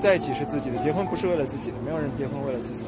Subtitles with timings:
[0.00, 2.86] 在一起是自己的，结婚不是为了自己的，没有人结婚为了自己。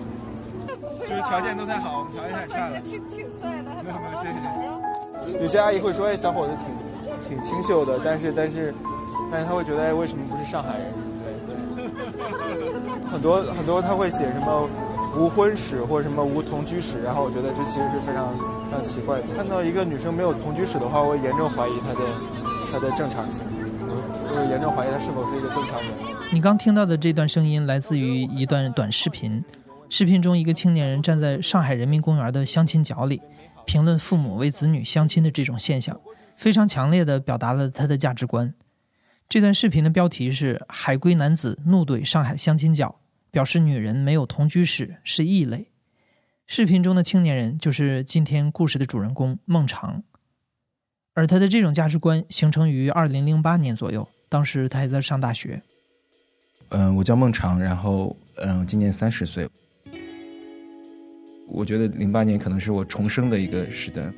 [1.01, 2.81] 就是条件都太好，我们条件太差了。
[2.81, 5.43] 挺挺帅的，没有没有，谢谢。
[5.43, 6.53] 有些阿姨会说：“哎，小伙子
[7.27, 8.75] 挺挺清秀的，但是但是
[9.31, 10.93] 但是他会觉得，哎，为什么不是上海人？
[11.77, 11.85] 对
[12.81, 12.93] 对。
[13.11, 14.67] 很多很多他会写什么
[15.17, 18.33] 无婚史或者什么无同居史，然后我觉得这其实是非常
[18.71, 19.25] 非常奇怪的。
[19.37, 22.01] 看到一个女生没有同居史的话，我严重怀疑她的
[22.73, 23.45] 她的正常性，
[24.35, 25.91] 我我严重怀疑他是否是一个正常人。
[26.33, 29.45] 你刚听到的这段声音来自于一段短视频。
[29.91, 33.21] 视频中，一个青年人站在上海人民公园的相亲角里，
[33.67, 36.01] 评论父母为子女相亲的这种现象，
[36.35, 38.55] 非常强烈地表达了他的价值观。
[39.29, 42.99] 这段视频的标题是“海归男子怒怼上海相亲角，
[43.31, 45.69] 表示女人没有同居史是异类”。
[46.49, 50.03] 视频中的青年人就是今天故事的主人公孟长，
[51.13, 55.61] 而他的这种价值观形成于二零零八年左右，当时他还在上大学。
[56.71, 59.47] 嗯，我叫孟长，然后嗯，今年三十岁。
[61.49, 64.11] 我觉得零八年可能是我重生的一个时代。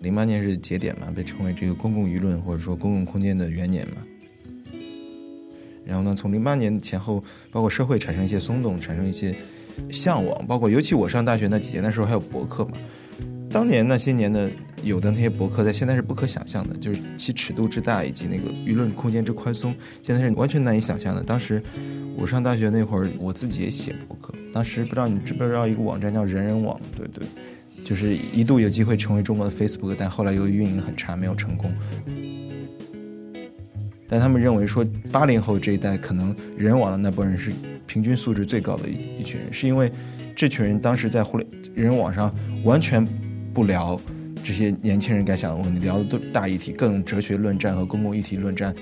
[0.00, 3.96] 零八年是节点嘛，被称为这个公共舆论或者说公共空间的元年嘛。
[5.84, 9.36] 然后呢，从零八年前后，包括社会产生一些松动，产生一些
[9.90, 12.78] 向往，包括尤其我上大学那几年，那时候还有博客嘛。
[13.50, 14.48] 当年那些年的
[14.84, 21.22] 有的那些博客，在现在是不可想象的，就是其尺度之大以及那个舆论空间之宽松，现在是完全难以想象的。
[21.22, 21.60] 当时
[22.16, 24.32] 我上大学那会儿，我自己也写博客。
[24.52, 27.26] 当时不知道你知不知道一个网站叫人人网，对对，
[27.84, 31.72] 就是一度有机会成为中国的 Facebook，但后来由于运营很差，没有成功。
[34.06, 37.50] 但他们认为说，八零后这一代可能人人网的那波人是
[37.86, 39.90] 平均素质最高的一一群人，是因为
[40.36, 43.04] 这群人当时在互联人人网上完全。
[43.52, 44.00] 不聊
[44.42, 48.74] 这些年轻人该想的问题，聊的都大议题，各种哲学论战和公共议题论战，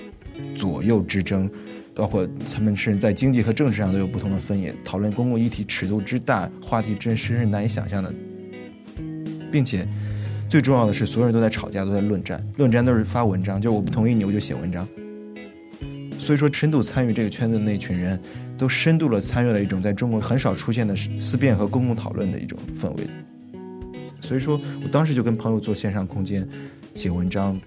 [0.55, 1.51] 左右之争，
[1.95, 8.13] 包括他们甚至在经济和政治上都有不同的分野，讨论公共议题尺度之大，话题之深是难以想象的，
[9.51, 9.87] 并且
[10.49, 14.87] 最重要的是，所有人都在吵架，都在论战，论战都是发文章，就我不同意你，我就写文章。
[16.19, 18.21] 所以说，深度参与这个圈子的那群人
[18.57, 23.28] 都深度的参与了一种在中国很少出现的思辨和公共讨论的一种氛围。
[24.29, 26.47] 所以说我当时就跟朋友做线上空间，
[26.95, 27.59] 写文章，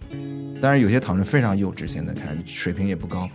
[0.62, 3.28] 当然有些讨论非常幼稚，现在看水平也不高，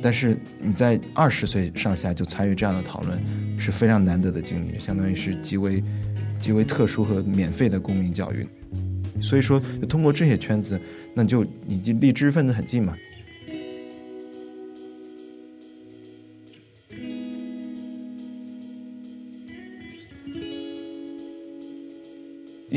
[0.00, 3.20] 但是你在二十岁上下就参与这样的讨论
[3.58, 5.82] 是非常难得的经历，相当于是极为
[6.38, 8.46] 极为特殊和免费的公民教育。
[9.20, 10.80] 所以说通过这些圈子，
[11.14, 12.96] 那就你就离知识分子很近嘛。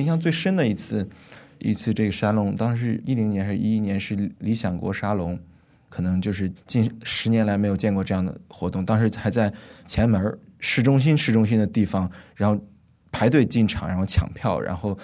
[0.01, 1.07] 印象最深的一次，
[1.59, 5.39] 一次这个沙龙，当时一零年还是一一年是理想国沙龙，
[5.89, 8.83] 可能就是近十年来没有见过这样的活动。
[8.83, 9.53] 当时还在
[9.85, 12.61] 前门市中心市中心的地方，然后
[13.11, 14.97] 排队进场，然后抢票，然后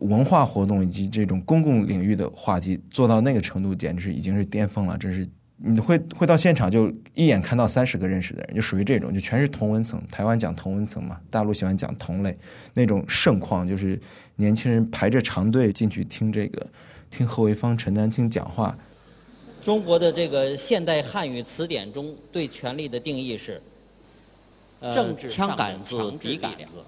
[0.00, 5.28] 文化活动以及这种公共领域的话题做到那个程度，简直是已经是巅峰了，真是。
[5.60, 10.00] 你会会到现场就一眼看到三十个认识的人，就属于这种，就全是同文层。
[10.08, 12.38] 台湾讲同文层嘛，大陆喜欢讲同类，
[12.74, 14.00] 那种盛况就是
[14.36, 16.64] 年轻人排着长队进去听这个，
[17.10, 18.78] 听贺卫方、陈丹青讲话。
[19.60, 23.60] 中国的这个现代汉语词典中对权力的定义是：
[24.92, 26.78] 政治枪杆子、笔杆子。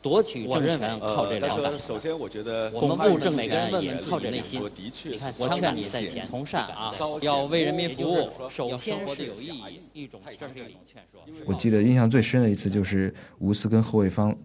[0.00, 1.70] 夺取政权靠这两把。
[1.78, 4.60] 首先，我觉得我们务正每个人问问靠着内心。
[4.74, 6.90] 你看，我劝你在前，从善啊，
[7.22, 9.80] 要为人民服务，首先活得有意义。
[9.92, 11.20] 一种，这是一种劝说。
[11.46, 14.36] 我记得印象最深的一次就是吴思跟侯卫方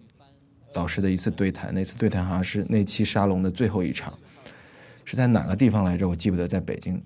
[0.74, 1.72] 老师的一次对谈。
[1.72, 4.12] 那次对谈好像是那期沙龙的最后一场，
[5.04, 6.08] 是在哪个地方来着？
[6.08, 7.02] 我记不得，在北京，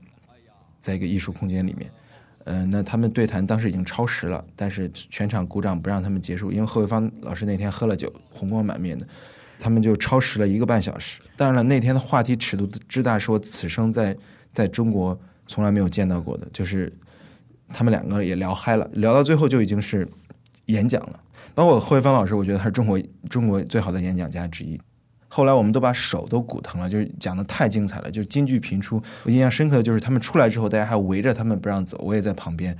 [0.80, 1.90] 在一个艺术空间里面。
[2.50, 9.06] 嗯，那他们对谈当时已经超时了，但是全场鼓掌不让他们结束，因为贺卫方老师那天喝了酒，红光满面的，
[9.58, 11.20] 他们就超时了一个半小时。
[11.36, 14.16] 当然了，那天的话题尺度之大，是我此生在
[14.50, 16.90] 在中国从来没有见到过的，就是
[17.68, 20.08] 他们两个也聊嗨了，聊到最后就已经是
[20.66, 21.20] 演讲了。
[21.54, 24.80] 包括贺卫方老师，我觉得他是中国中国最好的演讲家之一。
[25.28, 29.00] 后来我们都把手都鼓疼了，就是讲的太精彩了，就是金句频出。
[29.24, 32.76] 我印象深刻的就是他们出来之后，大家还围着他们不让走，我也在旁边。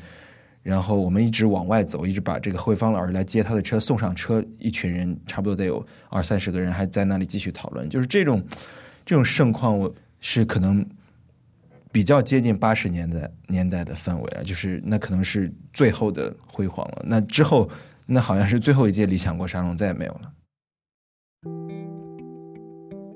[0.62, 7.88] 然后我们一直往外走，一直把这个慧芳老师来接他的车送上车，一群人差不多得有二三十个人还在那里继续讨论。
[7.88, 8.44] 就是这种
[9.06, 10.84] 这种盛况，我是可能
[11.90, 17.02] 比较接近八十年代年代的氛围啊，就是那可能是最后的辉煌了。
[17.06, 17.70] 那之后，
[18.04, 20.32] 那好像是最后一届理想国沙龙再也没有了。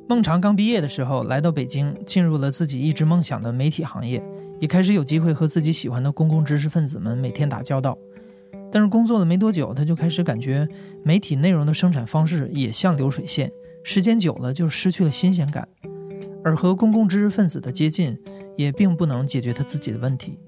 [0.09, 4.23] 孟尝刚毕业的时候来到北京，进入了自己一直梦想的媒体行业，
[4.61, 7.97] 也开始有机会和自己喜欢的公共知识分子们每天打交道。
[8.71, 10.67] 但是工作了没多久，他就开始感觉
[11.05, 13.51] 媒体内容的生产方式也像流水线，
[13.85, 15.67] 时间久了就失去了新鲜感，
[16.43, 18.19] 而和公共知识分子的接近
[18.57, 20.39] 也并不能解决他自己的问题。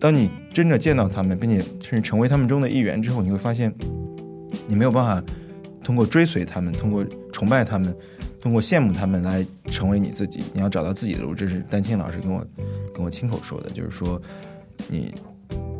[0.00, 3.74] 当你真的见到他们，并且甚至成为他们中的一员之后，你会发现，
[4.66, 5.32] 你没有办法
[5.88, 7.02] 通过追随他们、通过
[7.32, 7.96] 崇拜他们、
[8.42, 10.42] 通过羡慕他们来成为你自己。
[10.52, 12.46] 你要找到自己的路，这是丹青老师跟我
[12.94, 14.20] 跟我亲口说的，就是说，
[14.86, 15.14] 你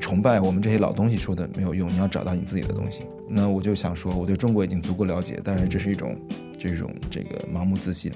[0.00, 3.02] 崇拜我们这些老东西说的没有用，你要找到你自己的东西。
[3.28, 6.18] 那我就想说，我对中国已经足够了解，但是这是一种
[6.58, 8.10] 这种这个盲目自信，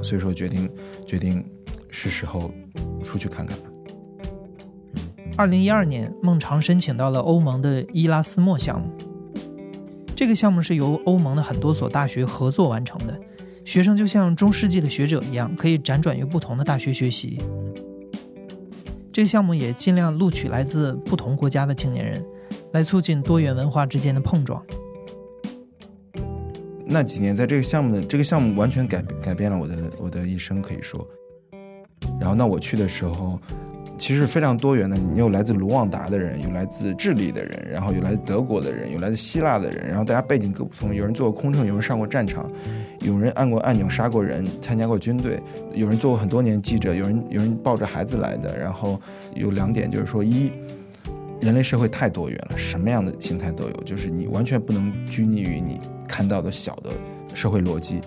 [0.00, 0.70] 所以说决定
[1.04, 1.44] 决定
[1.90, 2.52] 是时候
[3.02, 3.58] 出去看看。
[5.36, 8.86] 二零一二年，孟尝申请到了欧盟的伊拉斯莫项目。
[10.14, 13.18] 这个项目是由欧盟的很多所大学合作完成的，
[13.64, 17.38] 学生就像中世纪的学者一样，可以辗转于不同的大学学习。
[19.12, 22.24] 这个项目也尽量录取来自不同国家的青年人，
[22.72, 24.62] 来促进多元文化之间的碰撞。
[26.86, 31.06] 那几年，在这个项目的这个项目完全改改变了我的我的一生，可以说。
[32.20, 33.40] 然后，那我去的时候。
[34.02, 42.50] 其实非常多元的，你有来自卢旺达的人，有来自智利的人，然后有来自德国的人，有来自希腊的人，然后大家背景各不同，有人做过空乘，有人上过战场，
[43.02, 45.40] 有人按过按钮杀过人，参加过军队，
[45.72, 48.58] 有人做过很多年记者，有人有人抱着孩子来的。
[48.58, 49.00] 然后
[49.36, 50.50] 有两点就是说，一，
[51.40, 55.78] 人类社会太多元了，什么样的形态都有，就是你完全不能拘泥于你
[56.08, 56.90] 看到的小的
[57.36, 58.00] 社会逻辑、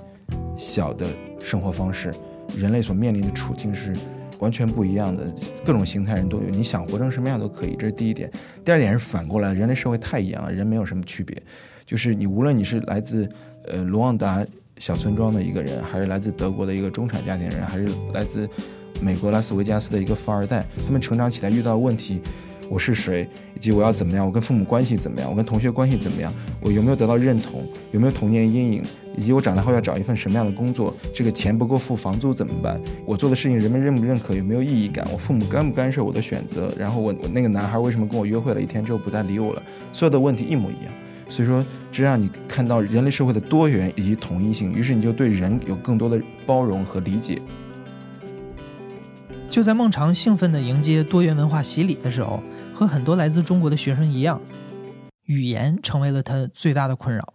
[0.58, 1.08] 小的
[1.42, 2.12] 生活方式，
[2.58, 3.94] 人类所面临的处境是。
[4.40, 5.34] 完全不一样的
[5.64, 8.30] 各种形态人都有，你想活成什么样都可以，这是第一点。
[8.64, 11.42] 第二点是反过来，人类社会太一样了，人没有什么区别。
[11.86, 13.30] 就是你无论你是来自
[13.68, 14.46] 呃卢旺达
[14.78, 18.50] 小村庄的一个人，还是来自德国的一个中产家庭人，还是来自
[19.02, 22.22] 美国拉斯维加斯的一个富二代，他们成长起来遇到问题。
[22.70, 24.26] 我是谁，以及我要怎么样？
[24.26, 25.30] 我跟父母关系怎么样？
[25.30, 26.34] 我跟同学关系怎么样？
[26.60, 27.64] 我有没有得到认同？
[27.92, 28.84] 有没有童年阴影？
[29.18, 30.94] 以及我长大后要找一份什么样的工作？
[31.14, 32.82] 这个钱不够付房租怎么办？
[33.06, 34.36] 我做的事情人们认不认可？
[34.36, 35.08] 有没有意义感？
[35.14, 36.70] 我父母干不干涉我的选择？
[36.78, 39.64] 然后我我那个男孩为什么跟我约会了一天之后不再理我了？
[39.94, 40.94] 所有的问题一模一样。
[41.30, 47.40] 所以说，这让你看到人类社会的多元以及统一性，于是你就对人有更多的包容和理解。
[49.50, 52.44] 就在孟尝兴奋地迎接多元文化洗礼的时候。
[52.75, 54.39] 和很多来自中国的学生一样，
[55.27, 57.33] 语言成为了他最大的困扰。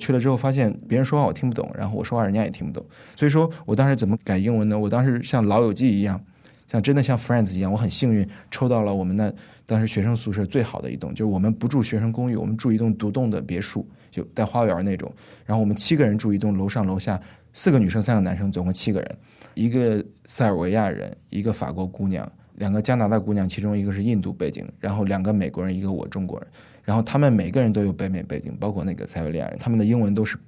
[0.00, 2.84] 去了之后，发现别人说话我听不懂，然后我说话人家也听不懂。
[3.14, 4.76] 所以说我当时怎么改英文呢？
[4.76, 6.20] 我当时像《老友记》一样，
[6.66, 9.32] 像真的像《Friends》一样，我很幸运抽到了我们那
[9.64, 15.10] 当时学生宿舍最好的一栋，就是我们不住学生公寓，我们住一栋独栋的别墅，就带花园那种。
[15.44, 17.18] 然后我们七个人住一栋，楼上楼下
[17.52, 19.18] 四个女生，三个男生，总共七个人。
[19.54, 22.28] 一个塞尔维亚人，一个法国姑娘。
[22.56, 26.48] 两个加拿大姑娘，其中一个是印度背景，然后两个美国人，一个我中国人，
[26.84, 30.38] 然后他们每个人都有北美背景，包括那个塞维利亚人，他们的英文都是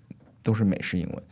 [0.43, 1.22] 都是美式英文，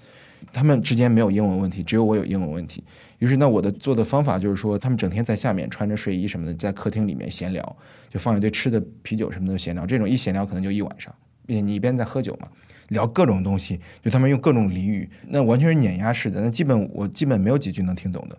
[0.52, 2.84] 他们之间没有英文问题，只有我有英文问题。
[3.19, 7.76] 于是，那我的做的方法就是说，他们整天在下面穿着睡衣什么的，在客厅里面闲聊，
[8.11, 9.87] 就放一堆吃的、啤酒什么的闲聊。
[9.87, 11.14] 这种一闲聊可能就一晚上，
[11.46, 12.49] 并且你一边在喝酒嘛，
[12.90, 18.38] 聊各种东西，就他们用各种俚语，那完全是碾压式的，那基本我基本没有几句能听懂的。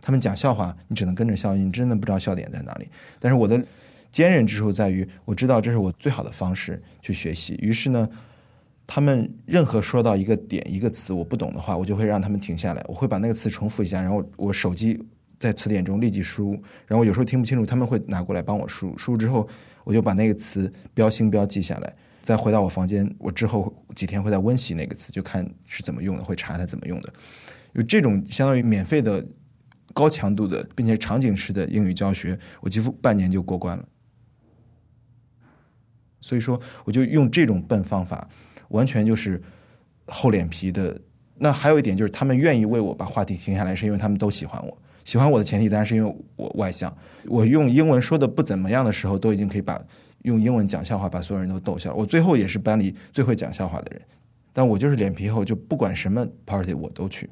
[0.00, 2.88] 他们讲笑话，你只能跟着笑，你真的不知道笑点在哪里。
[3.18, 3.62] 但是我的
[4.10, 7.54] 坚韧之处在于，我知道这是我最好的方式去学习。
[7.60, 8.08] 于是呢，
[8.86, 15.00] 他们任何说到一个点、一个词我不懂的话，我就会让他们停下来，我会把那个词重复一下，然后我手机
[15.38, 16.62] 在词典中立即输入。
[16.86, 18.98] 然后有时候听不清楚，他们会拿过来帮我输入。
[18.98, 19.48] 输入之后，
[19.84, 23.08] 我就把那个词标星标记下来，再回到我房间。
[23.18, 27.12] 我之后几天会再温习那个词，就看是怎么用的，会查它怎么用的。
[27.74, 29.24] 有这种相当于免费的。
[29.92, 33.84] 高强度的，并且场景式的英语教学，我几乎半年就过关了。
[36.20, 38.28] 所以说，我就用这种笨方法，
[38.68, 39.42] 完全就是
[40.06, 41.00] 厚脸皮的。
[41.42, 44.78] 那还有一点就是，他们愿意为我把话题停下来，是因为他们都喜欢我。
[45.02, 46.94] 喜欢我的前提当然是因为我外向。
[47.24, 49.82] 我用英文说的不怎么样的时候，都已经可以把
[50.22, 51.94] 用英文讲笑话把所有人都逗笑。
[51.94, 54.02] 我最后也是班里最会讲笑话的人，
[54.52, 57.30] 但我就是脸皮厚，就不管什么 party 我都去。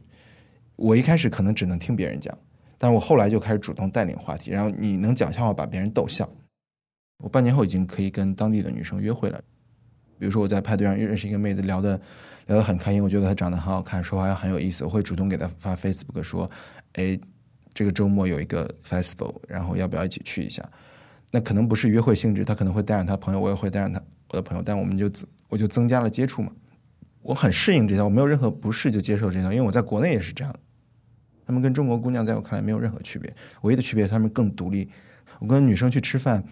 [0.76, 2.36] 我一开始可能只能听别人讲。
[2.78, 6.28] 但是我后来就开始主动带领话题，然后你能讲笑话把别人逗笑。
[7.18, 9.40] 我半年后已经可以跟当地的女生约会了，
[10.18, 12.00] 比如说我在派对上认识一个妹子，聊的
[12.46, 16.48] 聊得很开心，我觉得她长得很好看，说话也很有意思，我会主动给她发 Facebook 说，
[16.92, 17.18] 哎，
[17.74, 20.64] 这个周末有一个 festival，然后要不要一起去一下？
[21.32, 25.10] 那可能不是约会性质，她可能会带上她朋友，我也会带上她我的朋友，但我们就
[25.48, 26.52] 我就增加了接触嘛。
[27.20, 30.54] 我很适应这条，我没有任何不适就接受这条，因为我在国内也是这样。
[31.48, 34.86] 他们跟中国姑娘在我看来没有任何区别，唯一的区别他们更独立。
[35.40, 36.44] 我跟女生去吃饭。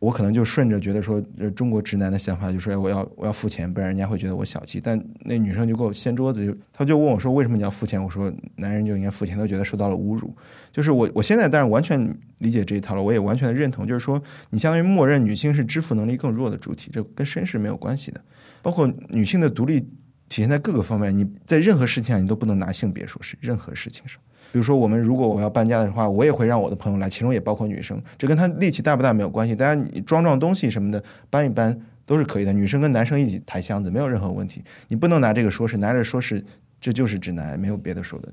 [0.00, 4.78] 我可能就顺着觉得说，呃，中国直男的想法就说，我要我要付钱，不然人家会觉得我小气。
[4.78, 8.02] 但那女生就给我掀桌子，就她就问我说，为什么你要付钱？
[8.02, 10.36] 我说，男人就应该付钱，都觉得受到了侮辱。
[10.70, 18.20] 就是我我现在当然完全理解这一套了，我也完全认同，就是说，你相当于默认女性是支付能力更弱的主体，这跟绅士没有关系的。
[18.60, 19.88] 包括女性的独立
[20.28, 24.20] 体现在各个方面，你在任何事情上你都不能拿性别说事，任何事情上。
[24.52, 28.00] 比如说，我们如果我要搬家的话，我也会让我的朋友来，其中也包括女生。
[28.16, 31.76] 这跟他力气大不大没有关系，大家你装装东西什么的，搬一搬
[32.06, 32.52] 都是可以的。
[32.52, 36.44] 女生跟男生一起抬箱子没有任何问题，你不能拿这个说事，拿着说事
[36.80, 38.32] 这就是直男，没有别的说的。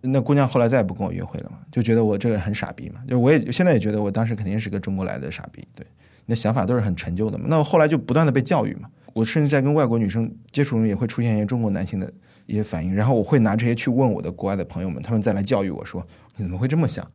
[0.00, 3.00] 那姑娘后来再也不跟我约会了嘛，就觉得我这个很傻逼嘛。
[3.08, 5.86] 就我也现在也觉得我当时肯定是个中国来的傻逼，对，
[6.26, 7.44] 那想法都是很陈旧的嘛。
[7.48, 12.12] 那我后来就不断的被教育嘛，我甚至在跟外国女生接触中也会出现一些中国男性的。
[12.44, 16.04] 一些反应，然后我会拿这些去问我的国外的朋友们，他们再来教育我说
[16.36, 17.08] ：“你怎么会这么想？”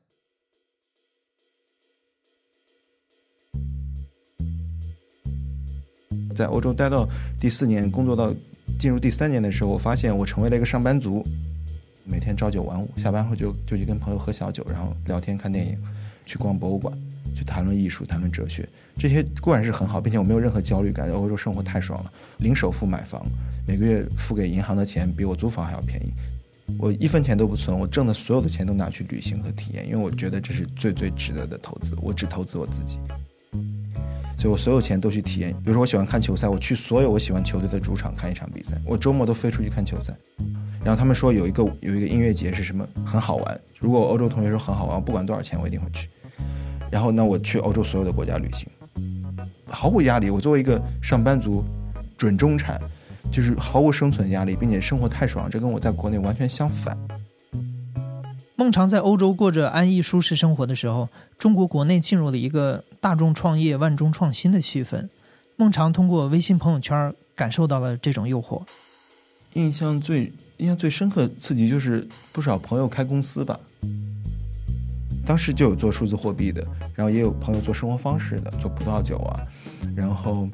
[6.33, 7.05] 在欧洲待到
[7.41, 8.33] 第四年，工作到
[8.79, 11.21] 进入第三年的时候，我发现我成为了一个上班族，
[12.05, 15.77] 每天朝九晚五，下班后就就去跟朋友喝小酒，然后聊天、看电影，
[16.25, 16.97] 去逛博物馆，
[17.35, 18.67] 去谈论艺术、谈论哲学，
[18.99, 23.25] 这些固然是很好，并且我没有任何焦虑感，欧洲生活太爽了，零首付买房。
[23.67, 26.11] 每个月付给银行的钱比我租房还要便宜，
[26.79, 31.95] 我一分钱都不存，我挣的所有的钱都拿去旅行和体验，因为我觉得这是最最值得的投资。
[32.01, 32.97] 我只投资我自己，
[34.37, 35.51] 所以我所有钱都去体验。
[35.51, 40.13] 比如说我喜欢看球赛，我去所有我喜欢球队的主场看一场比赛，我周末都飞出去看球赛。
[40.83, 46.07] 然后他们说有一个有一个音乐节是什么很好玩，如果欧洲同学说很好玩，不管多少钱我一定会去。
[46.89, 48.65] 然后那我去欧洲所有的国家旅行，
[49.69, 50.29] 毫无压力。
[50.29, 51.63] 我作为一个上班族，
[52.17, 52.79] 准中产。
[53.29, 56.97] 就是毫无生存压力，并且生活太爽，这跟我在国内完全相反。
[58.55, 65.09] 孟尝在欧洲过着安逸舒适生活的时候，中国国内进入了一个大众创业、万众创新的气氛。
[65.57, 68.61] 孟尝通过微信朋友圈感受到了这种诱惑。
[69.55, 73.59] 印象最印象最深刻、刺激就是不少朋友开公司吧。
[75.25, 79.35] 当时就有做数字货币的，然后也有朋友做生活方式的，做葡萄酒啊，
[79.95, 80.47] 然后。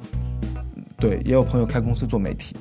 [0.96, 2.56] 对，也有朋友开公司做媒体，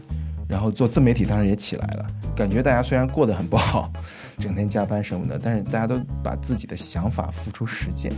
[0.49, 2.05] 然后做自媒体，当然也起来了。
[2.35, 3.89] 感觉大家虽然过得很不好，
[4.37, 8.11] 整天加班什么的，但是大家都把自己的想法付出实践。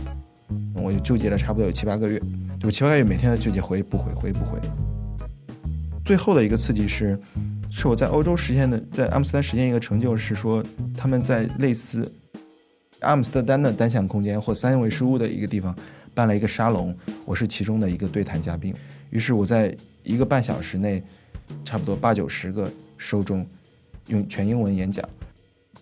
[0.73, 2.19] 我就纠结了差不多有七八个月，
[2.59, 4.57] 就七八个月每天都纠结回不回，回不回。
[6.03, 7.19] 最后的一个刺激是，
[7.69, 10.63] 是我在欧洲实现的，在阿姆斯特丹实现一个成就，是说
[10.97, 12.11] 他们在类似
[13.01, 15.75] 阿姆斯特丹的单向空间或三维事物的一个地方
[16.15, 16.95] 办了一个沙龙，
[17.25, 18.73] 我是其中的一个对谈嘉宾。
[19.09, 21.03] 于是我在一个半小时内，
[21.65, 23.45] 差不多八九十个受众，
[24.07, 25.07] 用全英文演讲，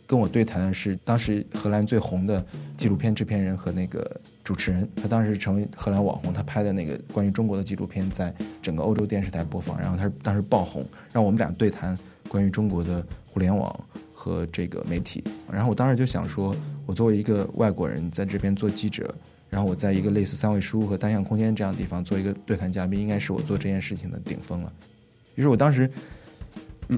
[0.08, 2.44] 跟我对谈的是当时荷兰最红的
[2.76, 4.90] 纪录片制片人和那个主持人。
[4.96, 11.96] 他当时成为荷兰网红，他拍的那个关于中国的纪录片在整个欧洲电视台播放，然后他当时爆红，让我们俩对谈
[12.28, 13.80] 关于中国的互联网
[14.12, 15.24] 和这个媒体。
[15.52, 16.56] 然后我当时就想说，
[16.88, 19.14] 我作为一个外国人在这边做记者。
[19.54, 24.74] 然后我在一个类似三位书和单向空间这样的地方做一个对谈嘉宾，应该是我做这件事情的顶峰了。
[25.36, 25.88] 于是我当时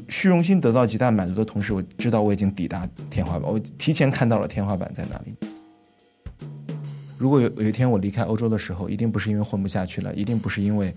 [0.08, 5.36] 虚荣心得到极大满足的同时，我知道我已经抵达天花板，我提前看到了天花板在哪里。
[7.18, 10.96] 如果有有一天我离开欧洲的时候，一定不是因为混不下去了，一定不是因为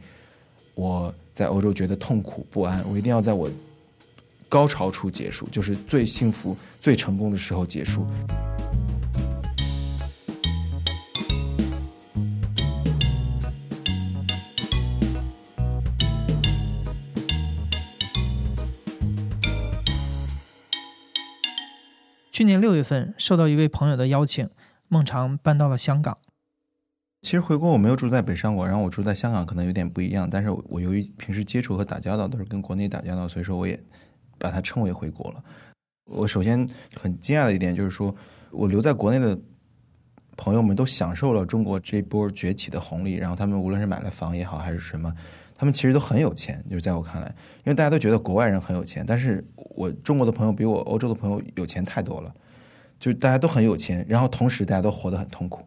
[0.76, 3.50] 我在欧洲觉得痛苦不安，我一定要在我
[4.48, 8.06] 高潮处结束，就是最幸福、最成功的时候结束。
[22.38, 24.48] 去年六月份，受到一位朋友的邀请，
[24.86, 26.18] 孟尝搬到了香港。
[27.22, 30.30] 其实回国我没有住在北上广，然后我住在香港可能有点不一样。
[30.30, 33.76] 但是我由于平时接触和打交道都是跟国内打交道，所以说我也
[34.38, 35.42] 把它称为回国了。
[36.04, 36.64] 我首先
[36.94, 38.14] 很惊讶的一点就是说，
[38.52, 39.36] 我留在国内的
[40.36, 45.12] 朋友们都享受了中国这波崛起的红利，然后他们无论是买了房也好还是什么。
[45.58, 47.26] 他们其实都很有钱，就是在我看来，
[47.64, 52.32] 因为大家都觉得国外人很有钱，但是我中国的朋友比我欧洲的朋友有钱太多了，
[53.00, 55.66] 就大家都很有钱，然后同时大家都活得很痛苦，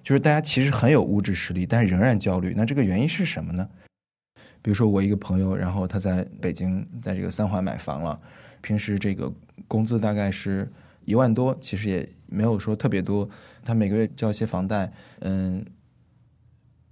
[0.00, 2.54] 就是大家其实很有物质实力，但仍然焦虑。
[2.56, 3.68] 那这个原因是什么呢？
[4.62, 8.20] 比如说我一个朋友，然后他在北京，在这个三环买房了，
[8.60, 9.32] 平时这个
[9.66, 10.70] 工资大概是
[11.04, 13.28] 一万多，其实也没有说特别多，
[13.64, 15.64] 他每个月交一些房贷，嗯。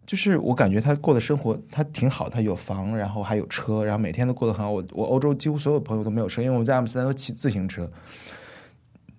[0.06, 4.70] 就是我感觉他过的生活他挺好，他有房，然后还有车，然后每天都过得很好。
[4.70, 7.90] 我我欧洲几乎所有朋友都没有车，因为我们在阿姆斯特丹都骑自行车。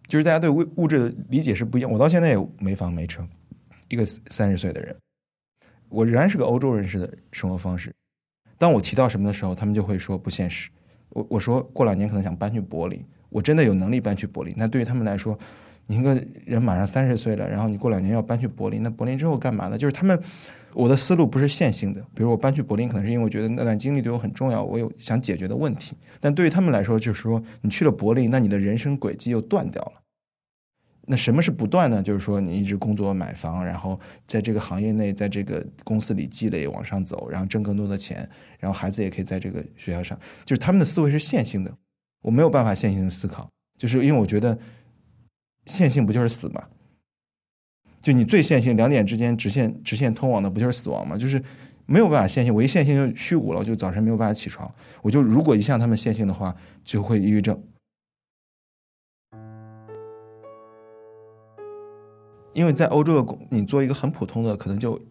[0.07, 1.91] 就是大家对物物质的理解是不一样。
[1.91, 3.27] 我到现在也没房没车，
[3.87, 4.95] 一个三十岁的人，
[5.89, 7.91] 我仍然是个欧洲人士的生活方式。
[8.59, 10.69] 当我提到什么的时候，他们就会说不现实。
[11.09, 14.53] 我我说过两年可能想搬去柏林，我真的有能力搬去柏林。
[14.55, 15.35] 那对于他们来说，
[15.87, 19.77] 你一个人马上三十岁了，然后你过两年要搬去柏林，那柏林之后干嘛呢？
[19.77, 20.21] 就是他们，
[20.75, 22.01] 我的思路不是线性的。
[22.13, 25.95] 比如我搬去柏林，可能是因为我觉得那段经历对我很重要，我有想解决的问题。
[26.19, 30.01] 但对于他们来说，就是说你去了柏林，那你的人生轨迹又断掉了。
[31.07, 32.03] 那什么是不断呢？
[32.03, 38.29] 就是说你一直工作买房，然后在这个行业内，在这个公司里积累往上走，然后挣更多的钱，
[38.59, 40.19] 然后孩子也可以在这个学校上。
[40.45, 41.71] 就是他们的思维是线性的，
[42.21, 44.57] 我没有办法线性的思考，就是因为我觉得。
[45.67, 46.63] 线性不就是死吗？
[48.05, 51.17] 就你最线性两点之间直线直线通往的不就是死亡吗？
[51.17, 51.41] 就是
[51.87, 54.71] 没有办法线性，我一线性就虚无了，就早晨没有办法起床。
[55.01, 57.59] 我就如果一向他们线性的话，就会抑郁症。
[62.53, 65.01] 因为在欧洲的工，你做一个很普通的，可能就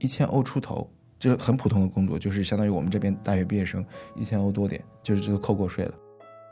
[0.00, 0.90] 一千欧出头，
[1.20, 5.94] 就是很普通的工作，就是相当于我们这边大学毕业生一千欧多点，就是这个扣过税了。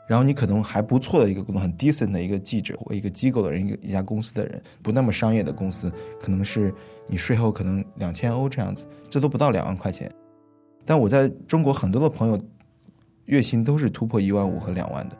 [0.09, 6.73] 然后你可能还不错的一个工作，很 decent 的一个记者或一个机构的人，一个一家公司的人，不那么商业的公司，可能是
[7.05, 10.11] 你税后可能两千欧这样子，这都不到两万块钱。
[10.83, 12.39] 但我在中国很多的朋友，
[13.25, 15.15] 月薪都是突破一万五和两万的。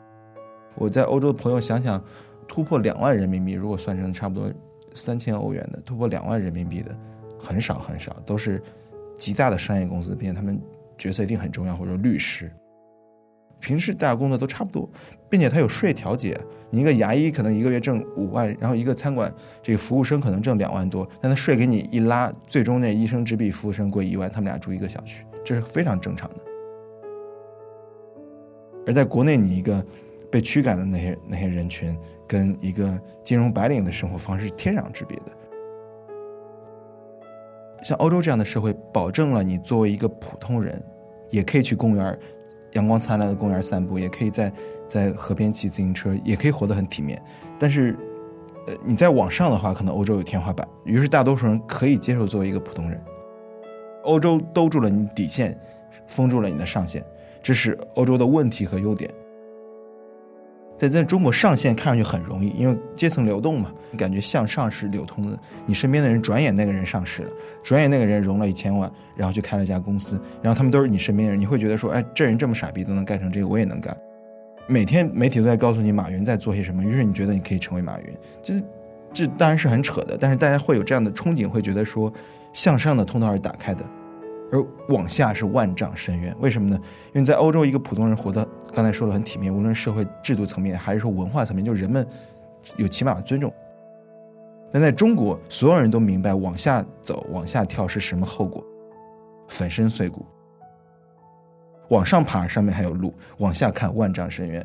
[0.74, 2.02] 我在欧洲的朋友想想，
[2.48, 4.52] 突破两万人民币，如果算成差不多
[4.92, 6.92] 三千欧元的，突破两万人民币的
[7.38, 8.60] 很少很少，都是
[9.16, 10.60] 极大的商业公司，并且他们
[10.98, 12.50] 角色一定很重要，或者说律师。
[13.60, 14.88] 平时大家工作都差不多，
[15.28, 16.38] 并且他有税调节。
[16.70, 26.36] 你一个牙医可能一个月挣五万，然后一个餐馆这个服务生可能挣两万多，但他税给你一拉，最终那医生只比服务生贵一万，他们俩住一个小区，这是非常正常的。
[28.86, 29.84] 而在国内，你一个
[30.30, 35.24] 被驱赶的那些那些人群，跟一个金融白领的生活方式天壤之别的。
[37.82, 40.80] 像欧洲这样的社会，保证了你作为一个普通人，
[41.30, 42.18] 也可以去公园。
[42.72, 44.52] 阳光灿烂的公园散步，也可以在
[44.86, 47.20] 在河边骑自行车，也可以活得很体面。
[47.58, 47.96] 但是，
[48.66, 53.00] 呃，你在往上的话，可能欧洲有天花板，于是大多数人可以接受作为一个普通人。
[54.02, 55.58] 欧洲兜住了你底线，
[56.06, 57.04] 封住了你的上限，
[57.42, 59.10] 这是欧洲的问题和优点。
[60.80, 65.38] 在在中国上线看上去很容易，因为阶层流动嘛，你感觉向上是流通的。
[65.66, 67.28] 你身边的人转眼那个人上市了，
[67.62, 73.94] 转眼那个人融了一千万，然后就开了一家公司，然后他们都是你身边人，你会觉得说，哎，这人这么傻逼都能干成这个，我也能干。
[74.66, 78.06] 每天媒体都在告诉你马云在做些什么，于是你觉得你可以成为马云，
[78.42, 78.62] 就是
[79.12, 82.10] 这当然是很扯的，但是大家会有这样的憧憬，会觉得说
[82.54, 83.84] 向上的通道是打开的。
[84.52, 86.76] 而往下是万丈深渊，为什么呢？
[87.12, 92.06] 因为在欧洲，一个普通人活得，刚才说了很体面，无论社会制度层面还是说文化层面，就人们
[92.76, 93.52] 有起码的尊重。
[94.72, 98.64] 但在中国，所有人都明白往下走、往下跳是什么后果，
[99.48, 100.24] 粉身碎骨。
[101.88, 104.64] 往上爬，上面还有路；往下看，万丈深渊。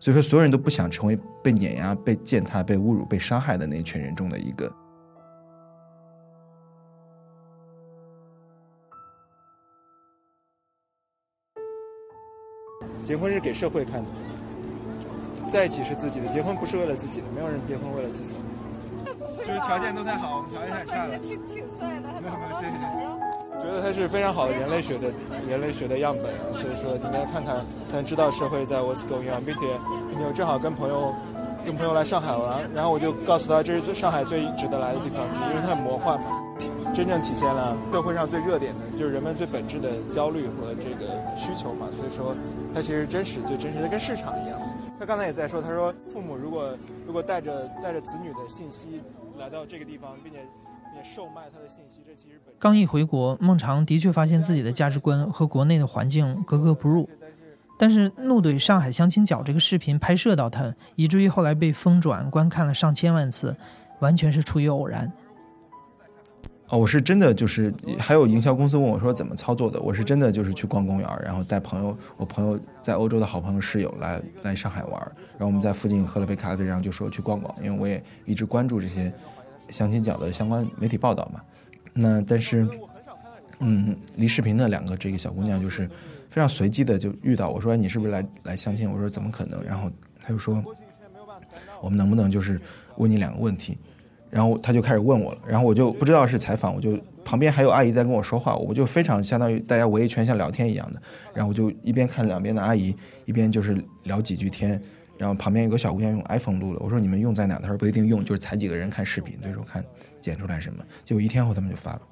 [0.00, 4.70] 所以说，所有人都不想成为被碾压、被践踏、被侮辱、被伤害的那一群人中的一个。
[13.06, 14.10] 结婚是给社会看的，
[15.48, 16.26] 在一起是自己的。
[16.26, 18.34] 结婚不是为了自己的，没有人结婚为了自己。
[19.38, 21.16] 就是条件都太好，我们条件太差了。
[21.18, 22.20] 挺挺帅的。
[22.20, 22.74] 没有没有，谢谢。
[23.62, 25.12] 觉得他是非常好的人类学的
[25.48, 29.66] 人类学的样本，所以说你应该看看，才能知道社会在 what's going on，并且
[30.10, 31.14] 你有正好跟朋友
[31.64, 36.42] 跟朋友来上海玩，然后我就告诉他这是最上海最值得来的地方，因为它很魔幻嘛。
[36.96, 41.86] 真正体现了社会上最热点的，就是人们最本质的焦虑和这个需求嘛。
[41.92, 42.34] 所以说，
[42.74, 44.58] 它其实真实，最真实的跟市场一样。
[44.98, 46.74] 他刚才也在说，他说父母如果
[47.06, 49.02] 如果带着带着子女的信息
[49.38, 50.38] 来到这个地方，并且
[50.96, 57.06] 也售卖他的信息，这其实本刚一回国，孟尝的确发现自己的价值观和国内的环境格格不入。
[57.78, 63.54] 但是怒怼上海相亲角这个视频拍摄到他，以至于后来被疯转观看了上千万次，
[63.98, 65.12] 完全是出于偶然。
[66.68, 75.00] 哦，我是真的就是还有营销公司问我说怎么操作的，我是真的就是去逛公园，然后带朋友，我朋友在欧洲的好朋友室友来来上海玩，
[75.38, 79.12] 然后我们在附近喝了杯咖啡，然后就说去逛逛，因为我也一直关注这些
[79.70, 81.40] 相亲角的相关媒体报道嘛。
[81.92, 82.68] 那但是，
[83.60, 85.88] 嗯，离视频的两个这个小姑娘就是
[86.30, 88.90] 非常随机的就遇到我说你是不是来来相亲？
[88.90, 89.62] 我说怎么可能？
[89.62, 89.88] 然后
[90.20, 90.60] 他就说
[91.80, 92.60] 我们能不能就是
[92.96, 93.78] 问你两个问题？
[94.30, 101.00] 然后他就开始问我了，然后我就不知道是采访，我就旁边还有阿姨在跟我说话，我就非常相当于大家围一圈像聊天一样的，
[101.32, 104.80] 然后我就一边看两边的阿姨，一边就是聊几句天，
[105.16, 107.58] 然后旁边有个小姑娘用 iPhone 录了，我说你们用在哪？
[107.58, 109.84] 她说不一定用，就是采几个人看视频，所以说看
[110.20, 112.02] 剪出来什么，结果一天后他们就发了。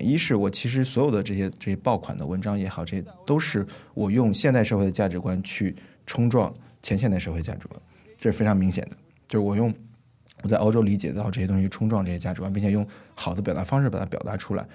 [0.00, 5.74] 一是我其实所有的这些这些爆款的文章也好，这些都是我用现代社会的价值观去
[6.06, 7.80] 冲撞前现代社会价值观，
[8.16, 9.72] 这是非常明显的，就是我用。
[10.42, 14.66] 我在欧洲理解到这些东西，冲撞这些价值观，并且用好的表达方式把它表达出来。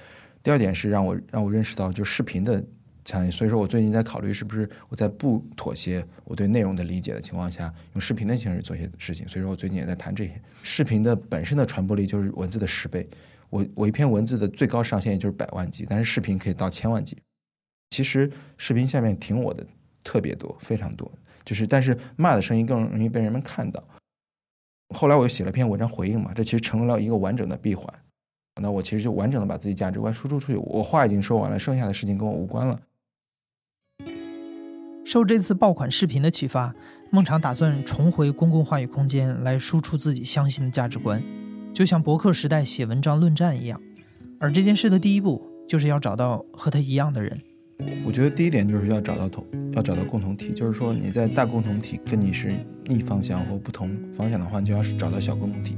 [0.44, 2.64] 第二点是让我让我认识到，就视频的
[3.04, 9.28] 强，所以说我最近在考虑是不是我在不妥协我对内容的理解的情况下，用视频的形式做些事情。
[9.28, 10.40] 所以说我最近也在谈这些。
[10.62, 13.08] 视频的本身的传播力就是文字的十倍。
[13.50, 17.18] 我我一篇文字的最高上限也就是百万级，但是视频可以到千万级。
[17.90, 19.66] 其实视频下面挺我的
[20.04, 21.12] 特别多，非常多。
[21.44, 23.84] 就是但是骂的声音更容易被人们看到。
[24.90, 27.92] 后来我又写了篇文章回应嘛，这其实成了一个完整的闭环。
[28.62, 30.58] 那我其实就完整的把自己价值观输出出去。
[30.58, 32.80] 我话已经说完了，剩下的事情跟我无关了。
[35.04, 36.74] 受这次爆款视频的启发，
[37.12, 41.22] 孟尝打算重回公共话语空间来输出自己相信的价值观，
[41.74, 43.80] 就像博客时代写文章论战一样。
[44.40, 47.38] 而这件事的第一步，就是要找到和他一样的人。
[48.06, 52.54] 我觉得第一点就是要找到同，要找到共同体，就是说你在大共同体跟你是
[52.86, 55.76] 逆方向或不同方向的话，你就要是找到小共同体，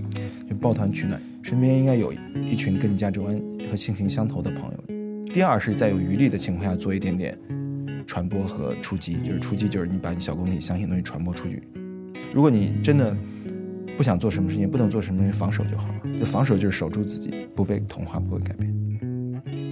[0.47, 5.33] 就抱团取暖，身边应该有一群跟你价值观和性情相投的朋友。
[5.33, 7.38] 第二是在有余力的情况下做一点点
[8.05, 11.63] 传播和出击，就是出击就是你把你小共同体相信的东西传播出去。
[12.33, 13.15] 如果你真的
[13.97, 16.19] 不想做什么事情，不能做什么事情，防守就好了。
[16.19, 18.71] 就防守就是守住自己，不被同化，不会改变。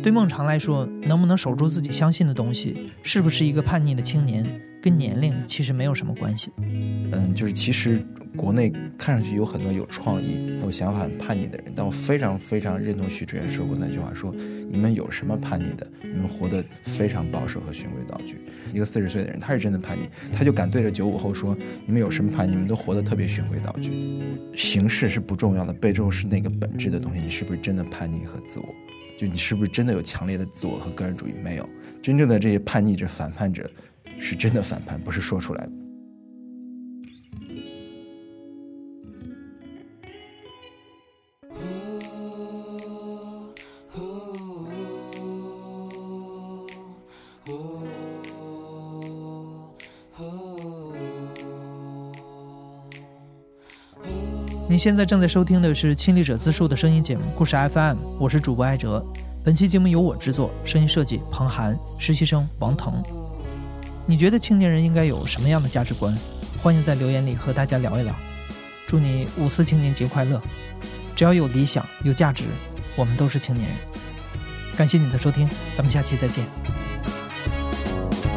[0.06, 4.46] 对孟尝来说，能不能守住自己相信的东西，是不是一个叛逆的青年，
[4.80, 6.52] 跟年龄其实没有什么关系。
[6.60, 8.06] 嗯，就是其实
[8.38, 14.32] 国内看上去有很多有创意、有想法、很叛逆的人，但我非常非常认同许志远说过那句话：说
[14.70, 15.88] 你们有什么叛逆的？
[16.04, 18.40] 你们活得非常保守和循规蹈矩。
[18.72, 22.52] 一个四十岁的人，他是真的叛逆，他就敢对着九五后说：你们有什么叛逆？
[22.52, 23.92] 你们都活得特别循规蹈矩。
[24.56, 27.20] 形式是不重要的，背后是那个本质的东西。
[27.20, 28.66] 你是不是真的叛逆和自我？
[29.18, 31.34] 就你是不是真的有强烈的自我和个人主义？
[31.44, 31.70] 没有，
[32.02, 33.70] 真正的这些叛逆者、反叛者，
[34.20, 35.68] 是真的反叛，不是说出来
[54.76, 59.02] 你现在正在收听的是《亲历者自述》的声音节目《故事 FM》，我是主播艾哲。
[59.42, 63.02] 本期节目由我制作，声音设计彭涵，实习生王腾。
[64.06, 66.14] 你觉得青年人应该有什么样的价值观？
[66.62, 68.14] 欢迎在留言里和大家聊一聊。
[68.86, 70.42] 祝你五四青年节快乐！
[71.16, 72.44] 只要有理想、有价值，
[72.98, 73.78] 我们都是青年人。
[74.76, 76.44] 感谢你的收听，咱们下期再见。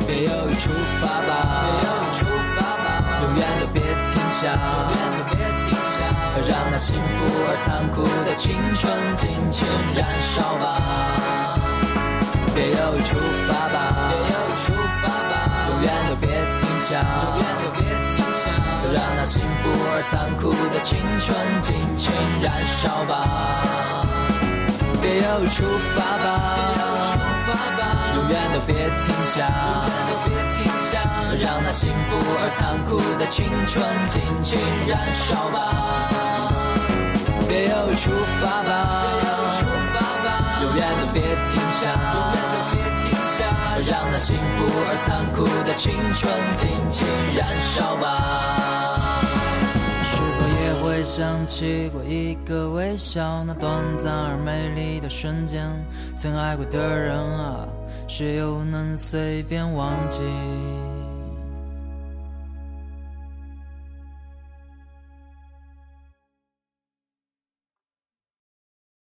[0.07, 0.71] 别犹豫，出
[1.01, 1.67] 发吧！
[1.81, 2.25] 别犹豫，出
[2.55, 3.23] 发吧！
[3.25, 4.55] 永远都别停下！
[4.55, 5.88] 永远都别停下！
[6.47, 7.01] 让那幸福
[7.49, 11.59] 而残酷的青春尽情燃烧吧！
[12.55, 13.77] 别犹豫，出发吧！
[14.11, 14.73] 别犹豫，出
[15.03, 15.33] 发吧！
[15.71, 17.03] 永远都别停下！
[17.03, 17.83] 永远都别
[18.15, 18.51] 停下！
[18.95, 24.05] 让那幸福而残酷的青春尽情燃烧吧！
[25.01, 26.27] 别犹豫，出发吧！
[26.55, 27.81] 别犹豫，出发吧！
[28.17, 29.51] 永远都别停下！
[29.75, 31.03] 永远都别停下！
[31.37, 35.68] 让那幸福而残酷的青春尽情燃烧吧！
[37.49, 39.05] 别犹豫，出发吧！
[40.61, 41.89] 永远都别停下！
[43.81, 49.23] 让那幸福而残酷的青春尽情燃烧吧！
[50.03, 55.65] 是否也会想起过一个微笑，那短暂而美丽的瞬间？
[56.15, 57.67] 曾爱过的人啊，
[58.09, 60.25] 谁又能随便忘记？